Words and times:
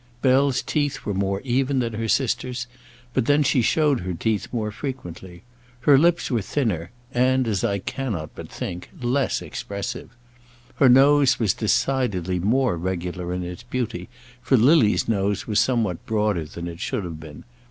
Bell's 0.23 0.63
teeth 0.63 1.05
were 1.05 1.13
more 1.13 1.41
even 1.41 1.77
than 1.77 1.93
her 1.93 2.07
sister's; 2.07 2.65
but 3.13 3.27
then 3.27 3.43
she 3.43 3.61
showed 3.61 3.99
her 3.99 4.15
teeth 4.15 4.47
more 4.51 4.71
frequently. 4.71 5.43
Her 5.81 5.95
lips 5.95 6.31
were 6.31 6.41
thinner 6.41 6.89
and, 7.13 7.47
as 7.47 7.63
I 7.63 7.77
cannot 7.77 8.31
but 8.33 8.49
think, 8.49 8.89
less 8.99 9.43
expressive. 9.43 10.09
Her 10.77 10.89
nose 10.89 11.37
was 11.39 11.53
decidedly 11.53 12.39
more 12.39 12.77
regular 12.77 13.31
in 13.31 13.43
its 13.43 13.61
beauty, 13.61 14.09
for 14.41 14.57
Lily's 14.57 15.07
nose 15.07 15.45
was 15.45 15.59
somewhat 15.59 16.03
broader 16.07 16.45
than 16.45 16.67
it 16.67 16.79
should 16.79 17.03
have 17.03 17.19
been. 17.19 17.43